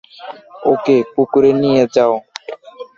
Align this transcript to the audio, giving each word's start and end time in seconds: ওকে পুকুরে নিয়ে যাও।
ওকে 0.65 0.95
পুকুরে 1.13 1.51
নিয়ে 1.61 1.83
যাও। 1.95 2.13